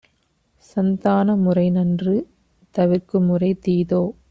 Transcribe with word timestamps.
சந்தான 0.63 1.35
முறைநன்று; 1.35 2.15
தவிர்க்குமுறை 2.75 3.51
தீதோ? 3.65 4.03